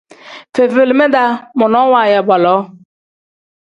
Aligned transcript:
Fefelima-daa 0.55 1.29
monoo 1.59 1.87
waaya 1.93 2.19
baaloo. 2.27 2.61